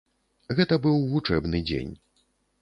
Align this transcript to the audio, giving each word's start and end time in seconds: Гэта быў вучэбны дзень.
Гэта 0.59 0.79
быў 0.85 0.97
вучэбны 1.11 1.63
дзень. 1.69 1.93